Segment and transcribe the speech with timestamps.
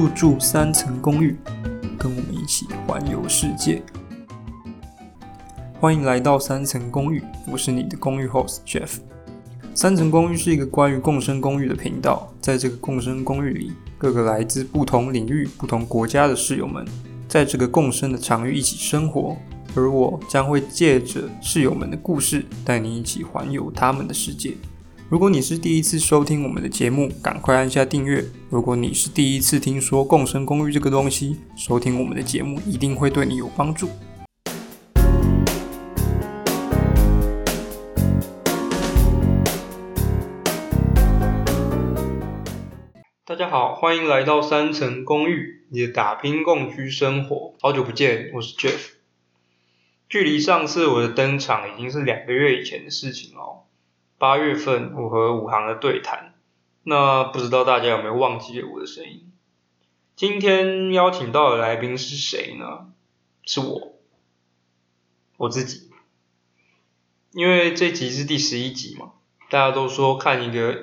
[0.00, 1.36] 入住三层公寓，
[1.98, 3.82] 跟我们一起环游世界。
[5.78, 8.96] 欢迎来到三层公寓，我是你的公寓 host Jeff。
[9.74, 16.82] 三层公寓是一个关于共生公寓的频道，在这个共生公寓里，各个来自不同领域、不同国家的室友们，
[17.28, 19.36] 在这个共生的场域一起生活，
[19.74, 24.54] 而我将会借着室友们的故事，带你一起环游他们的世界。
[25.10, 28.24] 如果你是第一次收听我们的节目，赶快按下订阅。
[28.48, 33.88] 如果你是第一次听说共生公寓这个东西，收听我们的节目一定会对你有帮助。
[43.24, 47.54] 大家好，欢迎来到三层公寓，你的打拼共居生活。
[47.60, 48.90] 好久不见，我是 Jeff。
[50.08, 53.66] 距离上次我的登场已经是两个月以前的事情哦。
[54.20, 56.34] 八月份我和武行的对谈，
[56.82, 59.32] 那不知道大家有没有忘记我的声音？
[60.14, 62.92] 今天邀请到的来宾是谁呢？
[63.46, 63.94] 是我，
[65.38, 65.90] 我自己。
[67.32, 69.12] 因为这集是第十一集嘛，
[69.48, 70.76] 大家都说看一个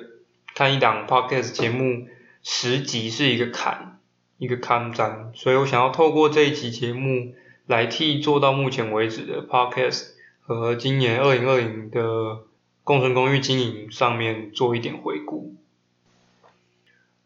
[0.56, 2.08] 看一档 podcast 节目
[2.42, 4.00] 十集是一个坎，
[4.38, 10.08] 一个坎站，所以我想要透过这一集节目来替做到目前为止的 podcast
[10.40, 12.47] 和今年二零二零的。
[12.88, 15.54] 共存公寓经营上面做一点回顾。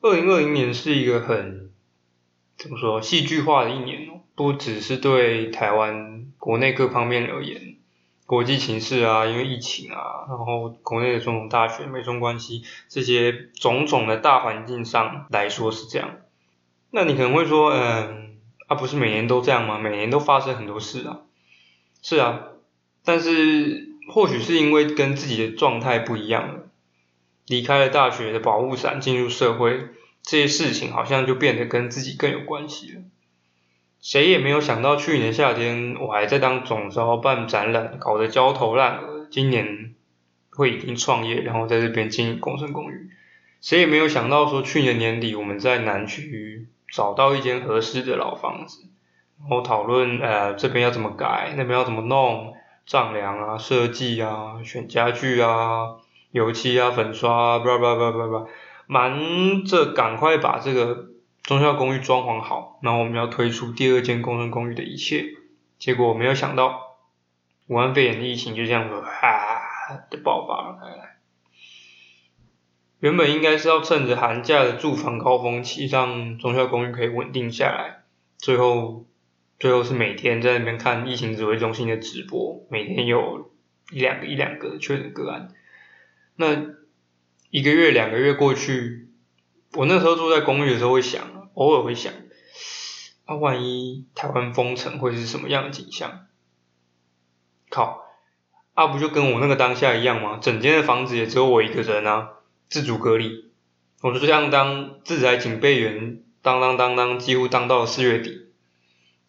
[0.00, 1.70] 二零二零年是一个很
[2.56, 7.76] 怎么说戏剧化的一年，不只是对台湾国内各方面而言，
[8.26, 16.16] 国际形势啊，因为疫情啊，然后国内的总统大选、美中关系这些种种的大环境上来说是这样。
[16.90, 19.78] 那你可能会说，嗯，啊，不是每年都这样吗？
[19.78, 21.20] 每年都发生很多事啊。
[22.02, 22.48] 是啊，
[23.04, 23.91] 但是。
[24.08, 26.68] 或许是因为跟自己的状态不一样了，
[27.46, 29.88] 离开了大学的保护伞，进入社会，
[30.22, 33.02] 这些事情好像就变得跟自己更有关系了。
[34.00, 39.94] 谁也没有想到，去年夏天我还在当总招办展览，搞得焦头烂额，今年
[40.50, 43.10] 会已经创业，然后在这边经营共生公寓。
[43.60, 48.88] 谁也没有想到，说去年年底我们在南区找到一间合适的老房子，
[49.38, 52.51] 然后讨论呃这边要怎么改，那边要怎么弄。
[52.84, 55.96] 丈量啊，设计啊，选家具啊，
[56.30, 58.46] 油漆啊，粉刷啊，叭叭叭叭叭，
[58.86, 61.10] 忙着赶快把这个
[61.42, 65.26] 中校公寓装潢好，然后我们要推出第二间工人公寓的一切，
[65.78, 66.96] 结果我没有想到，
[67.68, 71.16] 武汉肺炎的疫情就这样子啊的爆发了开来。
[73.00, 78.02] 原本应该是要趁着寒假的住房高峰期，让中校公寓可以稳定下来，
[78.36, 79.04] 最后。
[79.62, 83.52] 最后是每天在那边看疫情指挥中心的直播，每天有
[83.92, 85.54] 一两个一两个确诊个案。
[86.34, 86.66] 那
[87.48, 89.06] 一个月两个月过去，
[89.74, 92.12] 我那时候住在公寓的时候会想，偶尔会想，
[93.24, 96.26] 啊，万一台湾封城会是什么样的景象？
[97.70, 98.02] 靠，
[98.74, 100.40] 啊不就跟我那个当下一样吗？
[100.42, 102.30] 整间的房子也只有我一个人啊，
[102.68, 103.52] 自主隔离，
[104.00, 108.48] 我就这样当自宅警备员，当当当当，几乎当到了四月底。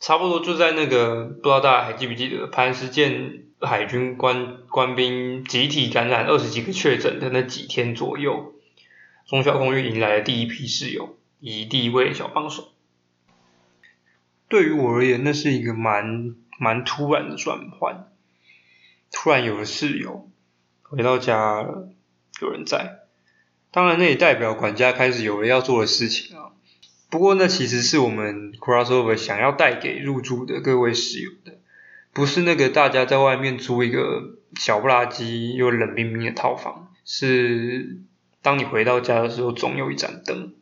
[0.03, 8.53] 差不多就在那个，不知道大家还记不记得，磐石舰海军官官兵集体感染二十几个确诊的那几天左右，
[9.25, 12.73] 中小公寓迎来了第一批室友，以及第一位小帮手。
[14.49, 18.11] 对于我而言，那是一个蛮蛮突然的转换，
[19.09, 20.29] 突然有了室友，
[20.81, 21.65] 回到家
[22.41, 22.99] 有人在，
[23.71, 26.51] 当然那也代表管家开始有了要做的事情啊。
[27.13, 31.59] 不过，那其实是我们 crossover 想要带给入住的各位室友的，
[32.11, 37.99] 不是那个大家在外面租一个小不拉几又冷冰冰的套房，是
[38.41, 40.55] 当你回到家的时候，总有一盏灯。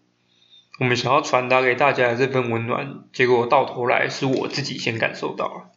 [0.82, 5.70] 我们想要传达给大家的这份温暖，结果到头来是我自己先感受到了。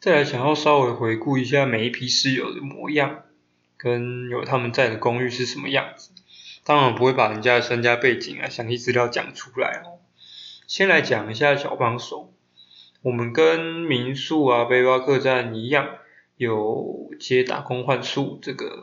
[0.00, 3.24] 再来，想要稍微回顾一下每一批室友的模样，
[3.76, 6.08] 跟有他们在的公寓是什么样子。
[6.64, 10.00] 当然不会把人家的身家背景啊、详细资料讲出来哦。
[10.66, 12.32] 先来讲一下小帮手。
[13.02, 15.90] 我们跟民宿啊、背包客栈一样，
[16.38, 18.78] 有接打工换宿这个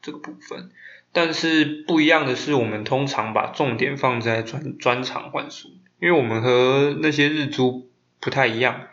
[0.00, 0.70] 这个部分。
[1.12, 5.70] 但是不一样的是，我们通常把重点放在专专场换宿，
[6.00, 7.90] 因为我们和那些日租
[8.20, 8.86] 不太一样，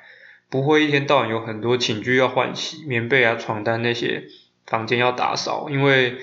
[0.49, 4.27] 不会一天到晚有很多寝具要换洗、棉被啊、床单那些
[4.65, 6.17] 房间要打扫，因为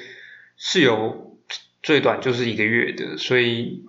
[0.57, 1.30] 室友。
[1.83, 3.85] 最短就是一个月的，所以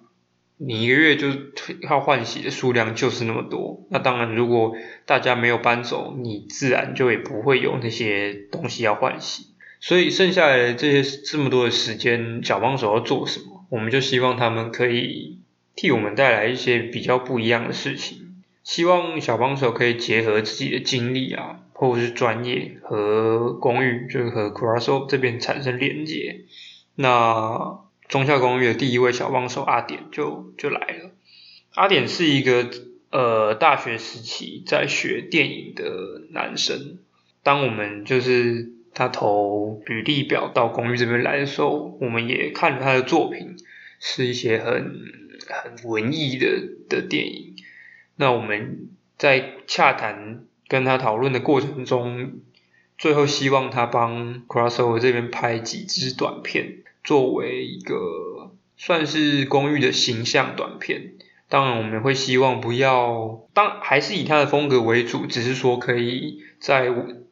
[0.58, 3.86] 你一个月就退要换洗的数量就是那么多。
[3.90, 9.48] 那当然，如果大家没有搬走，你自然就也不会有那些东西要换洗。
[9.80, 13.66] 所以剩下来这些这么多的时间，小帮手要做什么？
[13.70, 15.40] 我们就希望他们可以
[15.76, 18.44] 替我们带来一些比较不一样的事情。
[18.64, 26.42] 希望小帮手可以结合自己的经历啊，或者是专业和公寓，就是和 Crosso 这边产生连接。
[27.01, 31.12] 那中校公寓的第一位小帮手阿典就就来了。
[31.74, 32.69] 阿典是一个
[33.09, 35.83] 呃大学时期在学电影的
[36.31, 37.00] 男生。
[37.44, 43.56] 当我们就是他投履历表到公寓这边来的时候，我们也看了他的作品，
[44.00, 44.74] 是一些很
[45.48, 46.48] 很文艺的
[46.88, 47.56] 的电影。
[48.18, 52.33] 那我们在洽谈跟他讨论的过程中，
[52.98, 61.13] 最后希望他帮 Crossover 这边拍几支短片，作为一个算是公寓的形象短片。
[61.50, 66.89] 当然，我们会希望不要当还是以他的风格为主，只是说可以在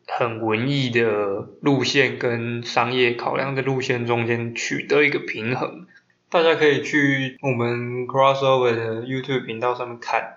[0.07, 5.87] 很文艺的路线跟商业考量的路线中间取得一个平衡。
[6.29, 10.35] 大家可以去我们 Crossover 的 YouTube 频道上面看。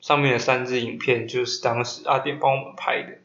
[0.00, 3.18] 上面的三支影片就是当时阿典帮我们拍的，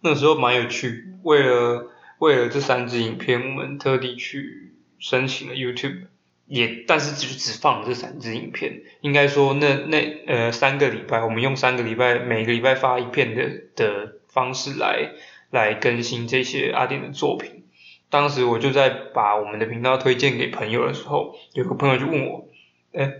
[0.00, 1.04] 那时候蛮有趣。
[1.22, 1.88] 为了
[2.18, 4.69] 为了这三支影片，我们特地去
[5.00, 6.04] 申请了 YouTube，
[6.46, 8.82] 也但是只只放了这三支影片。
[9.00, 15.10] 应该说那那呃三个礼拜，我们用三个礼拜每个礼拜发一片的的方式来
[15.50, 17.64] 来更新这些阿典的作品。
[18.10, 22.48] 当时我就在把我们的频道推荐给朋友的时候，有个朋友就问我
[22.92, 23.12] ：“哎，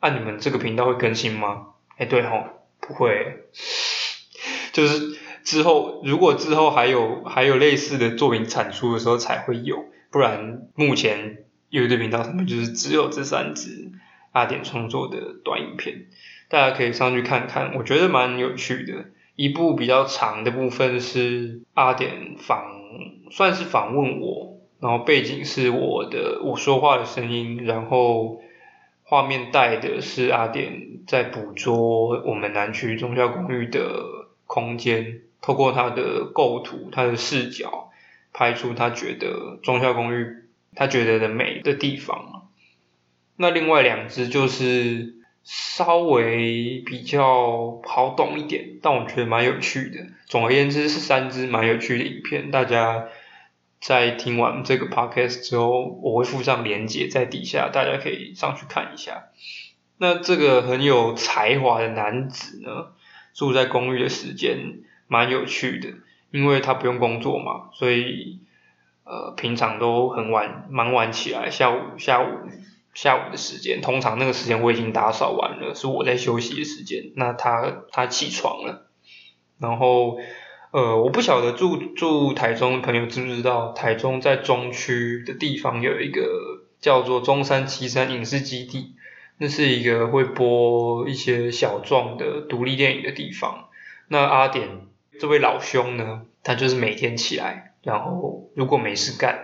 [0.00, 1.68] 按你们这个频道会更新吗？”
[1.98, 2.44] 哎，对吼，
[2.80, 3.44] 不会，
[4.72, 13.92] 就是之后如果之后还有还有类似的作品产出的时候才会有，不然目前 YouTube 频道上面就是只有这三支
[14.32, 16.06] 阿典创作的短影片，
[16.48, 19.06] 大家可以上去看看，我觉得蛮有趣的。
[19.36, 22.64] 一部比较长的部分是阿典访，
[23.30, 28.40] 算是访问我，然后背景是我的我说话的声音，然后。
[29.02, 37.89] 画面带的是阿典在捕捉我们南区宗教公寓的空间，透过他的构图、他的视角，
[38.32, 40.26] 拍出他觉得中校公寓
[40.74, 42.48] 他觉得的美的地方。
[43.36, 50.06] 那另外两支就是稍微比较好懂一点，但我觉得蛮有趣的。
[50.26, 53.08] 总而言之，是三支蛮有趣的影片，大家。
[53.82, 59.28] 在听完这个 podcast 之后，我会附上链接在底下，大家可以上去看一下。
[59.96, 62.88] 那这个很有才华的男子呢，
[63.32, 65.94] 住在公寓的时间蛮有趣的，
[66.30, 68.40] 因为他不用工作嘛，所以
[69.04, 72.26] 呃平常都很晚蛮晚起来，下午下午
[72.94, 78.86] 下午的时间，通常那个时间我已经打扫完了，是我在休息的时间，那他他起床了，
[79.58, 80.18] 然后。
[80.72, 88.94] 呃，我不晓得住住台中的朋友知不知道，台中在中区的地方有一个叫做中山七山影视基地，
[89.38, 93.64] 那是一个会播一些小众的独立电影的地方。
[94.06, 94.68] 那阿典
[95.20, 99.38] 这位老兄呢，他就是每天起来，然后如果没事干，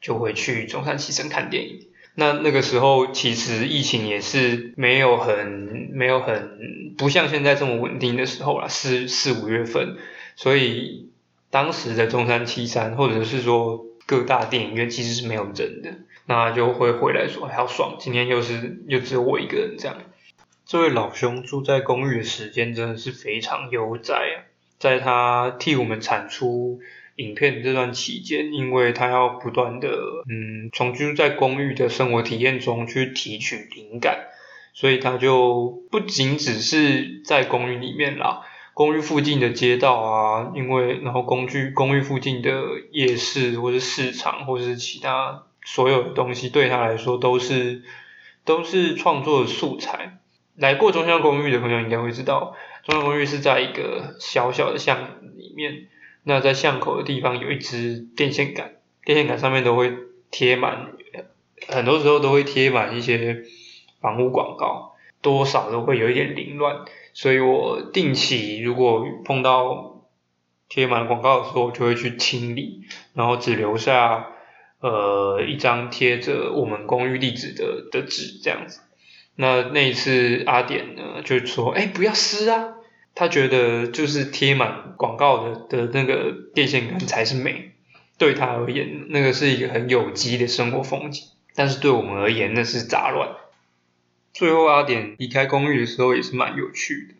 [0.00, 1.88] 就会去中山七山看电影。
[2.14, 9.98] 那那个时候其实疫情也是没有很没有很不像现在这么稳定的时候啦，四四五月份。
[10.36, 11.10] 所以
[11.50, 15.92] 当时的中山七三，或者是说各大电影院其实是没有人的，
[16.24, 19.98] 那就会回来说好爽，今天又是又只有我一个人这样。
[20.64, 24.48] 这位老兄住在公寓的时间真的是非常悠哉啊，
[24.80, 26.80] 在他替我们产出
[27.16, 29.88] 影片这段期间，因为他要不断的
[30.28, 34.28] 嗯从居住在公寓的生活体验中去提取灵感，
[34.72, 38.40] 所以他就不仅只是在公寓里面啦。
[38.72, 47.82] 公寓附近的街道啊，因为然后工具公寓附近的夜市或是市场或是其他所有的东西，对他来说都是
[48.46, 50.16] 都是创作的素材。
[50.56, 52.54] 来过中乡公寓的朋友应该会知道，
[52.90, 54.98] 中乡公寓是在一个小小的巷
[55.36, 55.86] 里面。
[56.24, 59.92] 那在巷口的地方有一支电线杆，电线杆上面都会
[60.30, 60.92] 贴满，
[61.68, 63.44] 很多时候都会贴满一些
[64.00, 66.84] 房屋广告，多少都会有一点凌乱。
[67.14, 70.04] 所以我定期如果碰到
[70.68, 72.82] 贴满广告的时候，我就会去清理，
[73.14, 74.26] 然后只留下
[74.80, 78.82] 呃一张贴着我们公寓地址的的纸这样子。
[79.36, 82.74] 那那一次阿典呢就说：“哎，不要撕啊！”
[83.14, 87.72] 他觉得就是贴满广告的的那个电线杆才是美，
[88.18, 91.24] 对他而言，那个是一个很有机的生活风景。
[91.54, 93.30] 但是对我们而言，那是杂乱。
[94.32, 97.14] 最后阿典离开公寓的时候也是蛮有趣的，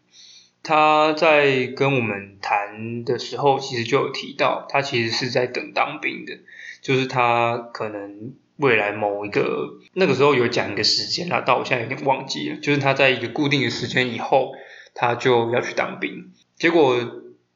[0.62, 6.38] 他在跟我们谈的时候，其实就有提到，他其实是在等当兵的，
[6.80, 14.54] 就是他可能未来某一个那个时候有讲一个时间啦，但我现在有点忘记了，就是他在一个固定的时间以后，
[15.00, 16.30] 他就要去当兵。
[16.56, 16.98] 结果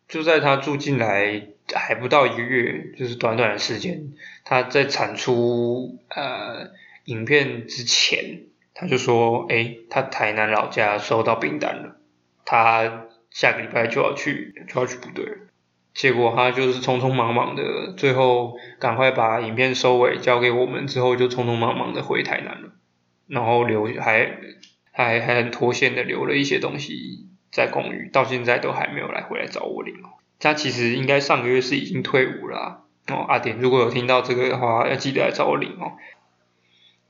[0.08, 6.70] 就在他住进来还不到一个月，就是短短的时间，他在产出呃
[7.04, 11.96] 影片之前，他就说：“哎，他台南老家收到兵单了，
[12.46, 15.36] 他下个礼拜就要去就要去部队了。”
[15.92, 22.72] 结果他就是匆匆忙忙的，最后赶快把影片收尾交给我们之后，就匆匆忙忙的回台南了，
[23.26, 24.38] 然后留还
[24.92, 30.18] 还还很脱线的留了一些东西在公寓，到现在都还没有来回来找我领哦。
[30.40, 33.24] 他其实应该上个月是已经退伍了哦。
[33.28, 35.92] 阿典如果有听到这个的话，要记得来找我领哦。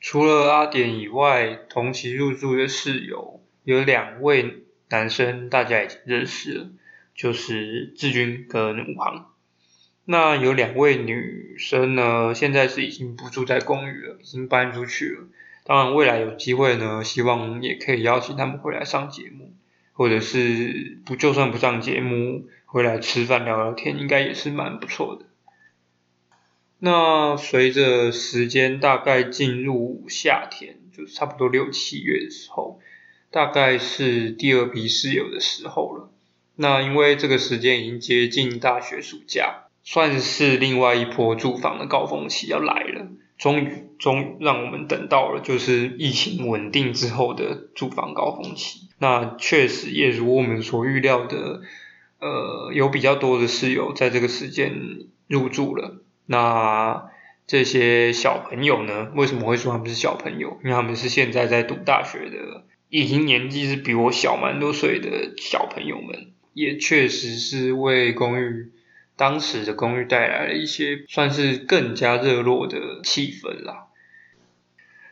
[0.00, 6.66] 除了阿典以外，同期入住的室友有两位男生，大家已经认识了。
[7.16, 9.30] 就是志军跟武航，
[10.04, 15.28] 那有两位女生呢，现在是已经不住在公寓了，已经搬出去了。
[15.64, 19.43] 当然，未来有机会呢，希望也可以邀请他们回来上节目，
[19.94, 25.24] 或者是不就算不上节目，回来吃饭聊聊天，应该也是蛮不错的。
[26.80, 32.80] 那随着时间大概进入夏天，就差不多六七月的时候，
[33.30, 36.10] 大概是第二批室友的时候了。
[36.56, 43.06] 那因为这个时间已经接近大学暑假，算是另外一波住房的高峰期要来了。
[43.38, 48.88] 终于，终让我们等到了，就是疫情稳定之后的住房高峰期。
[48.98, 51.62] 那确实也如我们所预料的，
[52.20, 54.72] 呃，有比较多的室友在这个时间
[55.26, 56.00] 入住了。
[56.26, 57.10] 那
[57.46, 59.10] 这些小朋友呢？
[59.14, 60.58] 为什么会说他们是小朋友？
[60.64, 66.28] 因为他们是现在在读大学的，已经年纪是比我小蛮多岁的小朋友们。
[66.54, 68.70] 也确实是为公寓
[69.16, 73.86] 当时的公寓带来了一些算是更加热络的气氛啦。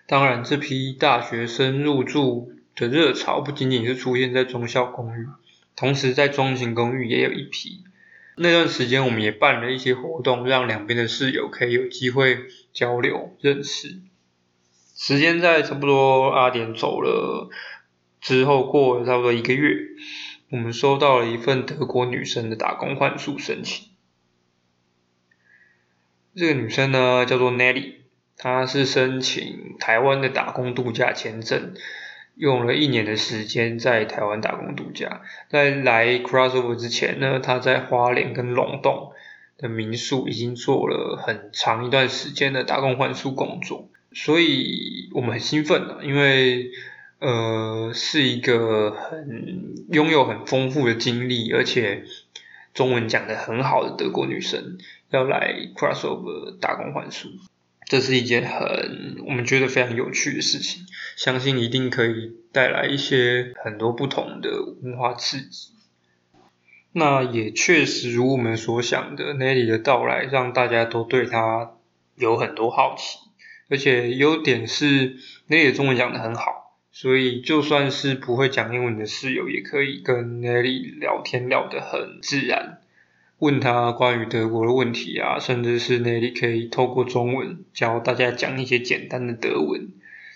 [0.06, 5.28] 当然，这批大学生入住的热潮不仅仅是出现在中校公寓，
[5.76, 7.84] 同时在中型公寓也有一批。
[8.36, 14.00] 那段时间，我们也办了一些活动，让两边的室友可以有机会交流认识。
[14.96, 17.48] 时间在差不多阿点走了
[18.20, 19.76] 之后，过了差不多一个月。
[20.50, 23.91] 我们收到了一份德国女生的打工换宿申请。
[26.34, 27.94] 这个女生呢叫做 Nelly，
[28.36, 31.74] 她是申请台湾的打工度假签证，
[32.34, 35.22] 用了一年的时间在台湾打工度假。
[35.48, 39.12] 在来 Crossover 之前呢，她在花莲跟龙洞
[39.58, 46.70] 的民宿已经做了很长一段时间的打工换宿工作，所以我们很兴奋的，因为。
[47.24, 52.02] 呃，是一个很拥有很丰富的经历，而且
[52.74, 54.78] 中文讲的很好的德国女生
[55.12, 57.28] 要来 Crossover 打工换宿，
[57.86, 65.68] 这是一件很我们觉得非常有趣的事情，相信一定可以带来一些很多不同的文化刺激。
[66.92, 71.72] 那也确实如我们所想的，Nelly 的到来让大家都对她
[72.16, 73.18] 有很多好奇，
[73.68, 75.16] 而且优点是
[75.48, 76.60] Nelly 中文讲的很好。
[76.94, 82.81] 所以，就算是不会讲英文的室友，也可以跟 Nelly 聊天聊得很自然，
[83.42, 89.88] 问他关于德国的问题啊，甚至是 Nelly 可以透过中文教大家讲一些简单的德文，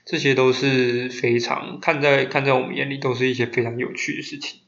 [0.05, 4.59] 这些都是非常看在看在我们眼里都是一些非常有趣的事情。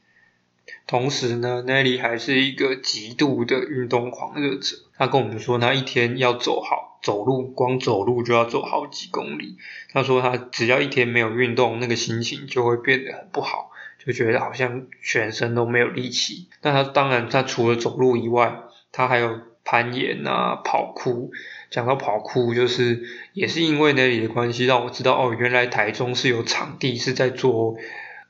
[0.87, 6.87] 同时呢那里还是一个极度的运动狂热者，他跟我们说，他一天要走好。
[7.01, 9.55] 走路光走路就要走好几公里。
[9.93, 13.68] 他说他只要一天没有运动，那个心情就会变得很不好，
[14.11, 16.47] 就觉得好像全身都没有力气。
[16.63, 21.31] 那他当然，他除了走路以外，他还有攀岩啊、跑酷。
[21.69, 27.75] 讲到跑酷，就是也是因为那里的关系，让我知道哦，原来台中是有场地是在做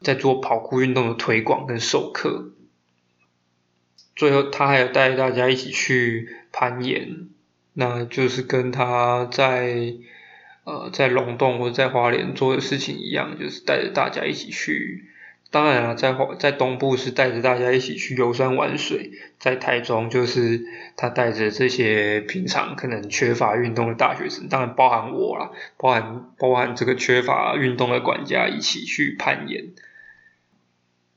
[0.02, 2.52] 在做跑酷运动的推广跟授课。
[4.18, 7.30] 最后，他还有带大家一起去攀岩。
[7.72, 9.94] 那就是跟他在
[10.66, 15.06] 呃在龙洞或者在花莲做的事情一样，就是带着大家一起去。
[15.52, 20.62] 当然了，在在东部是带着大家一起去游山玩水，在台中就是
[20.96, 29.70] 他带着这些平常可能缺乏运动的大学生，当然包含我啦，包含包含这个缺乏运动的管家一起去攀岩。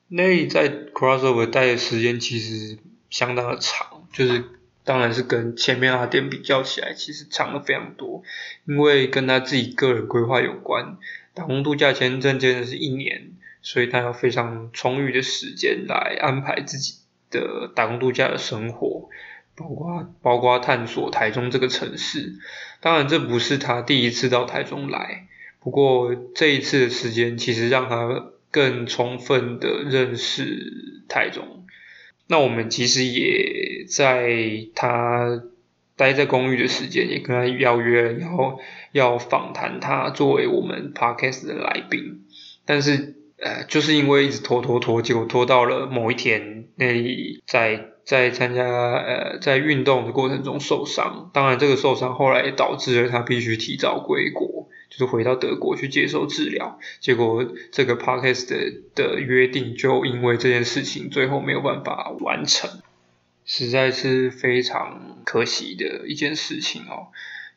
[0.09, 2.79] 那在 crossover 待的时间其实
[3.11, 4.45] 相当的长，就是。
[4.85, 8.25] 当然是跟前面阿店比较起来，其实长了非常多，
[8.67, 10.97] 因为跟他自己个人规划有关。
[11.35, 13.31] 打工度假签证真的是一年，
[13.63, 16.95] 所以他有非常充裕的时间来安排自己
[17.31, 19.09] 的打工度假的生活，
[19.55, 22.35] 包括包括探索台中这个城市。
[22.81, 25.29] 当然，这不是他第一次到台中来，
[25.61, 31.65] 不过这一次的时间其实让他更充分的认识台中。
[32.27, 35.41] 那我们其实也在他
[35.97, 38.59] 待在公寓的时间，也跟他邀约，然后
[38.91, 42.25] 要访谈他作为我们 podcast 的来宾，
[42.67, 43.22] 但是。
[43.43, 62.71] 呃，就是因为一直拖拖拖，结果拖到了某一天，那里在在参加呃在运动的过程中受伤，当然这个受伤后来导致了他必须提早归国，就是回到德国去接受治疗，结果这个 podcast 的的约定就因为这件事情最后没有办法完成，
[63.45, 67.09] 实在是非常可惜的一件事情哦。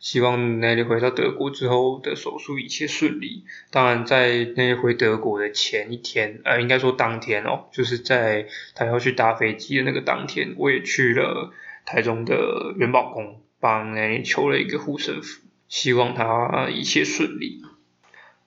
[0.05, 3.43] 希望 Nelly 回到德国之后的手术一切顺利。
[3.71, 8.45] 当然，在 Nelly 回德国的前一天，呃，应该说当天哦，就是在
[8.75, 11.51] 他要去搭飞机的那个当天，我也去了
[11.87, 17.63] 台中的元宝宫，帮奈利求了一个护身符，希望他一切顺利。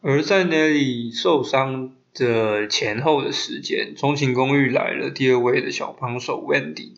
[0.01, 6.93] 而在 Nelly 受伤的前后的时间，中情公寓来了第二位的小帮手 Wendy，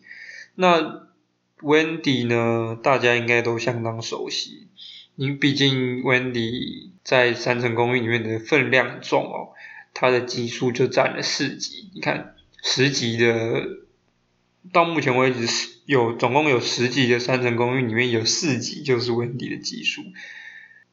[0.53, 1.09] 那。
[1.61, 4.67] Wendy 呢，大家应该都相当熟悉，
[5.15, 9.49] 因为毕竟 Wendy 在三层公寓里面的分量重哦，
[9.93, 11.89] 它的集数就占了四集。
[11.93, 13.67] 你看十集的，
[14.71, 15.47] 到目前为止
[15.85, 20.01] 有总共有十集的三层公寓里面有四集就是 Wendy 的集数。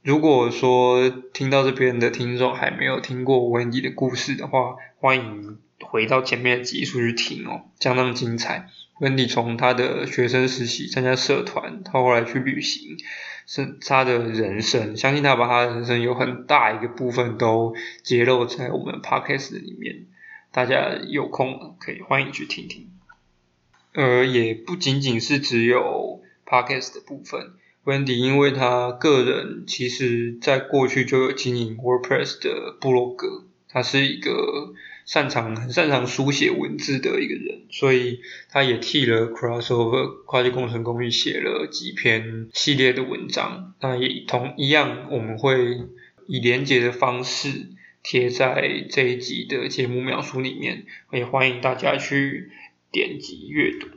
[0.02, 8.68] 如果说听到这边的听众还没有听过 Wendy 的故事的话，欢迎回到前面的集数去听哦，相当精彩。
[9.00, 12.96] 温迪从他的学生时期参加社团，他后来去旅行，
[13.46, 14.96] 是他的人生。
[14.96, 20.06] 相信他把他的人生有很大一个部分都揭露在我们 podcast 里面，
[20.50, 22.90] 大家有空可以欢迎去听听。
[23.94, 27.52] 呃，也不仅仅是只有 podcast 的部分，
[27.84, 34.74] 温迪因为他个人其实在过去就有经营 WordPress 的部落格，他是一个。
[35.08, 43.72] 擅长很擅长书写文字的一个人，所以他也替了 Crossover 跨界工程公寓写了几篇系列的文章。
[43.80, 45.80] 那也同一样，我们会
[46.26, 47.68] 以连接的方式
[48.02, 52.50] 贴在这一集的节目描述里面，也欢迎大家去
[52.92, 53.88] 点击阅读。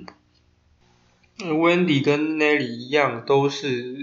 [1.43, 3.97] Wendy 跟 Nelly 一样，都是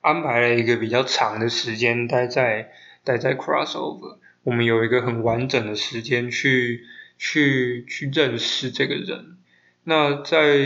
[0.00, 2.70] 安排了一个比较长的时间待在
[3.04, 4.16] 待在 Crossover。
[4.42, 6.86] 我们有一个很完整的时间去
[7.18, 9.36] 去去认识这个人。
[9.84, 10.58] 那在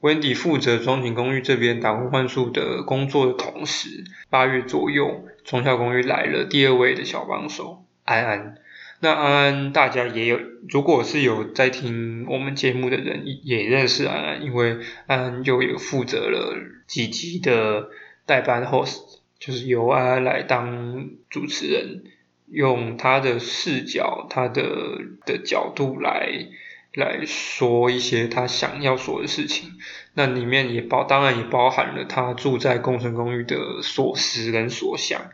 [0.00, 8.58] Wendy 负责庄景公寓这边打工换宿的工作的同时，八月左右，中校公寓来了第二位的小帮手安安。
[9.00, 17.90] 那安安大家也有，如果是有在听我们节目的人，也认识安安，因为安安就有负责了几集的
[18.26, 22.04] 代班 host，就是由安安来当主持人。
[22.52, 26.48] 用他的视角，他的的角度来
[26.92, 29.72] 来说一些他想要说的事情，
[30.12, 35.30] 那里面也包，当然也包含了他住在工程公寓的所思跟所想，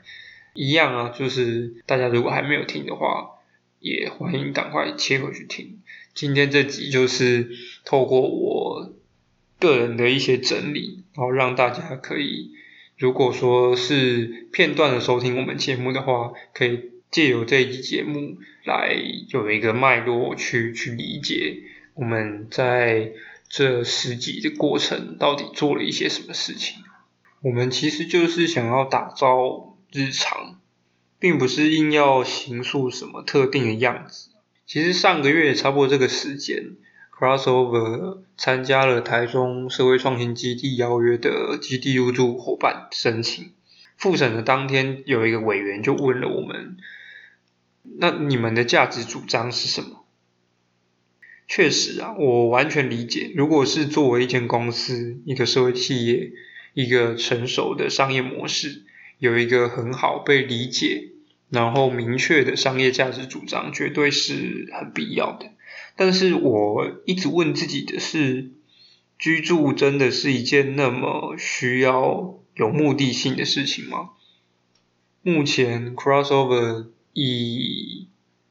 [0.55, 3.31] 一样啊，就是大家如果还没有听的话，
[3.81, 5.81] 也欢迎赶快切回去听。
[6.15, 7.51] 今天这集就是
[7.85, 8.93] 透过我
[9.59, 12.53] 个人的一些整理，然后让大家可以，
[12.97, 16.93] 如果说是片段的收听我们节目的话，可以。
[17.11, 18.95] 借由这一集节目来
[19.31, 21.63] 有一个脉络去去理解
[21.95, 23.13] 我们在
[23.49, 26.85] 这十集的过程到底做了一些什么事情。
[27.41, 30.61] 我们其实就是想要打造日常，
[31.19, 34.29] 并不是硬要形塑什么特定的样子。
[34.67, 36.73] 其实上个月差不多这个时间
[37.17, 43.53] ，Crossover 参加了台中社会创新基地邀约的基地入驻伙伴申请。
[43.97, 46.77] 复审的当天，有一个委员就问了我们。
[47.97, 50.05] 那你们的价值主张是什么？
[51.47, 53.33] 确实啊，我完全理解。
[53.35, 56.33] 如果是作为一间公司、一个社会企业、
[56.75, 58.83] 一个成熟的商业模式，
[59.19, 61.13] 有一个很好被理解、
[61.49, 65.51] 然后明确的商业价值主张，绝对是很必要的。
[65.97, 68.51] 但是我一直问自己的是：
[69.19, 74.11] 居住真的是一件那么需要有目的性的事情吗？
[75.23, 76.89] 目前 crossover。
[77.21, 78.07] 以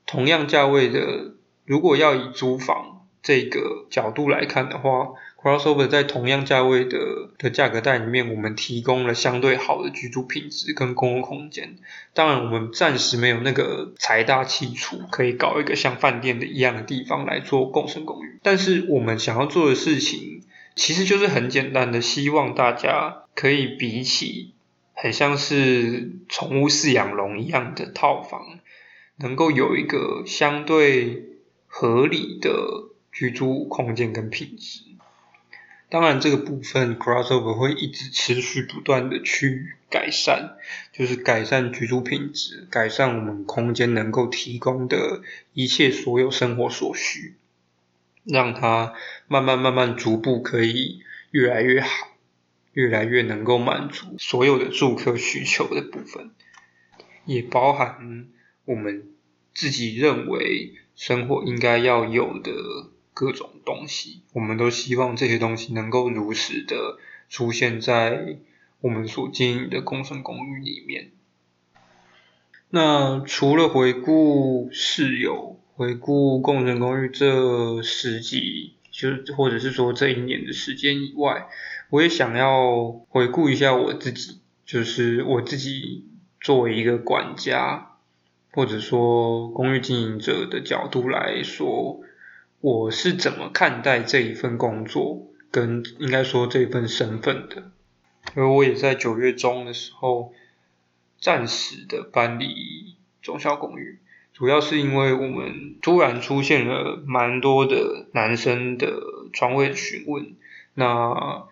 [0.05, 11.77] 同样价位的，如果要以租房这个角度来看的话，Crossover 在同样价位的的价格带里面，我们提供了相对好的居住品质跟公共空间。
[12.13, 18.39] 当然，我们暂时没有那个财大气粗，可以搞一个像饭店的一样的地方来做共生公寓。
[18.43, 20.41] 但是，我们想要做的事情
[20.75, 24.53] 其实就是很简单的，希望大家可以比起
[24.99, 28.59] 很像是宠物饲养笼一样的套房，
[29.17, 34.81] 能够有一个相对合理的居住空间跟品质。
[35.89, 40.57] 当然，这个部分 crossover 会一直持续不断的去改善，
[40.91, 45.21] 就是改善居住品质，改善我们空间能够提供的
[45.53, 47.35] 一切所有生活所需，
[48.23, 48.95] 让它
[49.27, 52.07] 慢慢慢慢逐步可以越来越好，
[52.77, 56.29] 越来越能够满足所有的住客需求的部分，
[57.25, 58.27] 也包含
[58.65, 59.09] 我们
[59.55, 62.51] 自己认为生活应该要有的。
[63.19, 68.37] 各种东西，我们都希望这些东西能够如实的出现在
[68.79, 71.09] 我们所经营的共生公寓里面。
[72.69, 81.47] 那除了回顾室友、回顾共生公寓这十几，就是或者是说这一年的时间以外，
[81.91, 86.07] 我也想要回顾一下我自己，就是我自己
[86.41, 87.97] 作为一个管家，
[88.51, 92.01] 或者说公寓经营者的角度来说。
[92.59, 97.71] 我是怎么看待这一份工作，跟应该说这份身份的？
[98.33, 100.33] 而我也在九月中的时候，
[101.21, 103.99] 暂时的搬离中小公寓，
[104.37, 109.01] 主要是因为我们突然出现了蛮多的男生的
[109.33, 110.35] 床位询问，
[110.75, 111.47] 那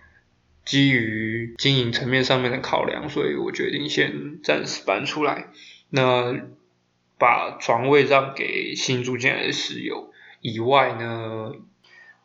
[0.63, 5.48] 基于经营层面上面的考量，所以我决定先暂时搬出来，
[5.89, 6.41] 那
[7.17, 10.13] 把床位让给新住进来的室友。
[10.41, 11.54] 以外呢，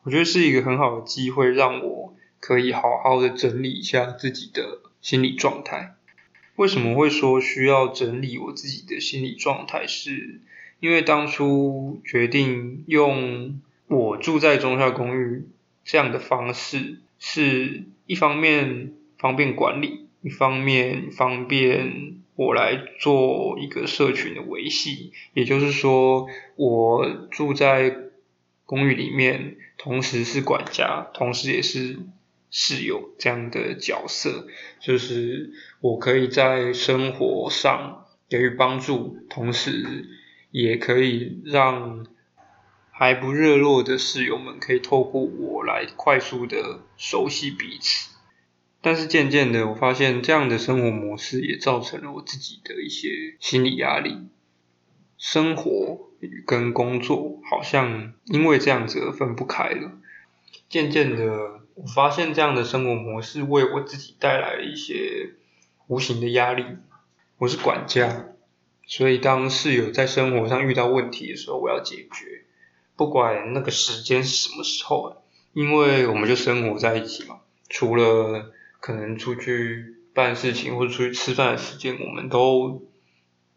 [0.03, 5.95] 我觉得是一个很好的机会，让我可以好好的整理一下自己的心理状态。
[6.61, 9.87] 为什么会说需要整理我自己的心理状态？
[9.87, 10.43] 是
[10.79, 15.49] 因为当初决定用我住在中校公寓
[15.85, 25.13] 这样的方式，是一方面方便管理，一方面方便我来做一个社群的维系。
[25.33, 27.97] 也就是说，我住在
[28.67, 32.01] 公寓里面，同时是管家，同时也是
[32.51, 34.47] 室友这样的角色，
[34.81, 40.09] 就是我可以在生活上给予帮助，同时
[40.51, 42.07] 也可以让
[42.91, 48.11] 还不热络的室友们可以透过我来快速的熟悉彼此。
[48.83, 54.29] 但是渐渐的，我发现这样的生活模式也造成了我自己的一些心理压力，
[55.17, 56.09] 生活。
[56.45, 59.93] 跟工作好像因为这样子而分不开了。
[60.69, 65.31] 渐渐的，我发现这样的生活模式为我自己带来了一些
[65.87, 66.67] 无形的压力。
[67.39, 68.27] 我是管家，
[68.87, 72.45] 所以当室友在生活上遇到问题的时候，我要解决，
[72.97, 75.23] 不管那个时间是什么时候，
[75.55, 77.41] 因为我们就生活在一起嘛。
[77.71, 82.83] 除了可能出去办事情或者出去吃饭的时间，我们都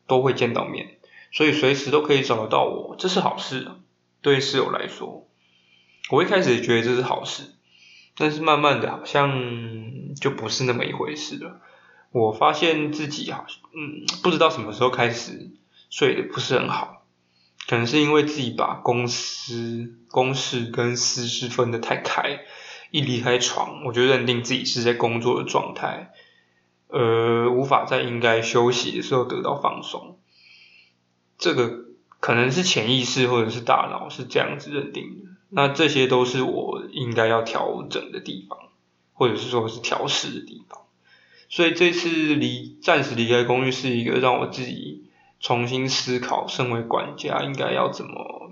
[0.08, 0.98] 都会见到面。
[1.34, 3.68] 所以随时都可以找得到我，这是好事。
[4.22, 5.28] 对室友来说，
[6.10, 7.44] 我一开始也觉得这是好事，
[8.16, 11.62] 但是慢慢的好像就不是那么一回事了。
[12.12, 15.52] 我发现自己好像，嗯，不知道什么时候开始
[15.90, 17.06] 睡得不是很好，
[17.68, 22.42] 可能是因为自己把公司公事跟私事分得太开，
[22.92, 26.12] 一离开床，我就认定自己是在工作的状态，
[26.90, 30.20] 呃，无法在应该休息的时候得到放松。
[31.40, 31.86] 这个
[32.20, 38.58] 可能是潜意识或者是大脑是这样子认定的，那这些都是我应该要调整的地方，
[39.14, 40.82] 或者是说是调试的地方。
[41.50, 45.04] 所以这次离暂时离开公寓是一个让我自己
[45.40, 48.52] 重新思考，身为管家应该要怎么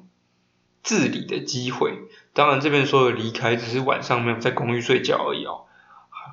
[0.84, 1.94] 治理的机会。
[2.34, 5.66] 当然，这边说的离开只是晚上没有在公寓睡觉而已哦。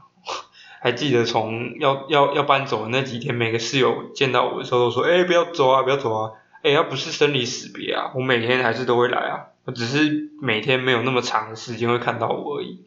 [0.83, 9.47] 还记得从要要要搬走的那几天，每个室友见到我的时候都说：“哎，不要走啊，不要走啊。”哎，要不是生离死别啊，我每天还是都会来啊。
[9.69, 12.87] 我只是每天没有那么长的时间会看到我而已。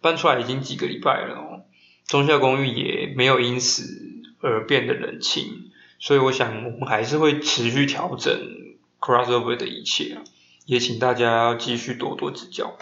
[0.00, 1.64] 搬出来已经几个礼拜了哦，
[2.06, 3.84] 中校公寓也没有因此
[4.40, 8.40] 而变得冷清，所以我想我们还是会持续调整
[8.98, 10.16] crossover 的一切，
[10.64, 12.78] 也请大家要继续多多指教。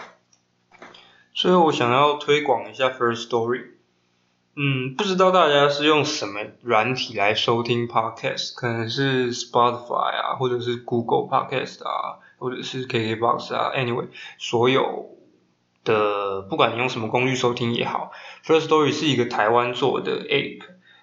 [1.33, 3.71] 最后，我想要推广一下 First Story。
[4.55, 15.15] 嗯，不知道大家是用什么软体来收听 podcast，可能是 Spotify 啊，或者是 Google Podcast 啊，或者是 KKBox 啊，anyway，所有
[15.83, 18.11] 的不管你用什么工具收听也好
[18.45, 20.61] ，First Story 是一个台湾做的 app，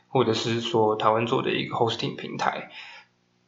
[0.09, 2.71] 或者是说台湾做的一个 hosting 平台。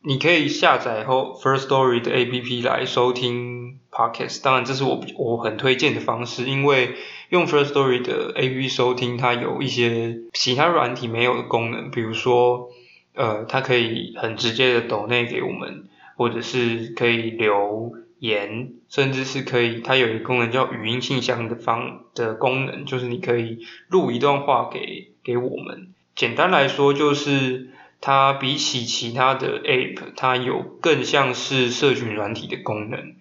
[0.09, 4.41] 你可以下载后 First Story 的 APP 来收听 Podcast。
[4.41, 6.95] 当然，这是我我很推荐的方式，因为
[7.31, 12.71] 用 First Story 的 APP 收听，它有一些其他软体没有的功能，比如说，
[13.15, 25.95] 呃，它可以很直接的抖内给我们，或者是可以留言，甚至是可以，它有一个功能叫语音信箱的方的功能，就是你可以录一段话给给我们。
[26.15, 33.15] 简单来说，就是它比起其他的 App，它有更像是社群软体的功能，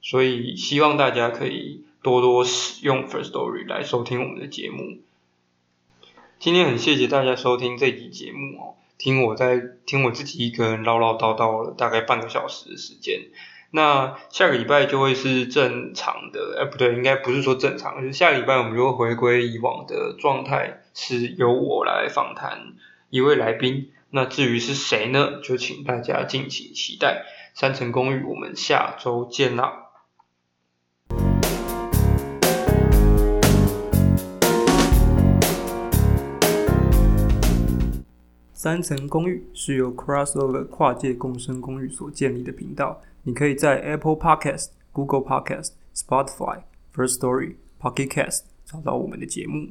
[0.00, 1.84] 所以希望大家可以。
[2.02, 4.98] 多多使用 First Story 来收听我们的节目。
[6.40, 13.18] 今天很谢谢大家收听这集节目哦，听我在听我自己一个人唠唠叨叨了大概半个小时的时间。
[13.72, 22.74] 那下个礼拜就会是正常的，哎不对，应该不是说正常，就是下礼拜我们就会回归以往的状态，是由我来访谈
[23.10, 23.90] 一位来宾。
[24.10, 25.40] 那至于是谁呢？
[25.42, 27.24] 就请大家敬请期待。
[27.54, 29.81] 三层公寓，我们下周见啦！
[38.62, 43.02] 三层公寓是由 Crossover 跨界共生公寓所建立的频道。
[43.24, 46.60] 你可以在 Apple Podcast、Google Podcast、Spotify、
[46.94, 49.70] First Story、Pocket Cast 找到我们的节目。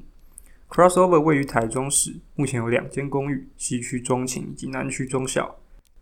[0.70, 5.56] Crossover 位于台中市，目前有两间公寓，西区中情以及南区中小。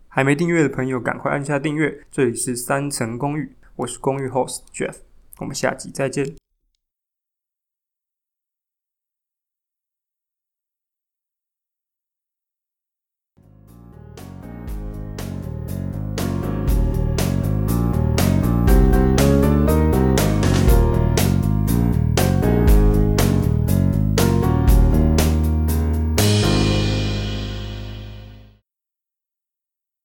[0.08, 1.96] 还没订阅的朋友，赶快按下订阅。
[2.10, 4.96] 这里是三层公寓，我是公寓 Host Jeff，
[5.38, 6.39] 我们下集再见。